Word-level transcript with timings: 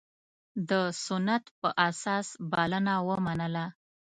د 0.69 0.71
سنت 1.05 1.43
په 1.59 1.69
اساس 1.87 2.27
بلنه 2.51 2.93
ومنله. 3.07 3.65